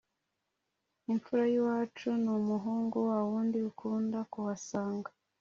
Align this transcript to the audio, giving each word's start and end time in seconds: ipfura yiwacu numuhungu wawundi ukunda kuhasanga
ipfura 1.13 1.43
yiwacu 1.51 2.07
numuhungu 2.23 2.97
wawundi 3.09 3.57
ukunda 3.69 4.19
kuhasanga 4.31 5.09